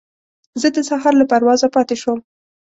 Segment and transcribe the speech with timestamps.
[0.61, 2.19] زه د سهار له پروازه پاتې شوم.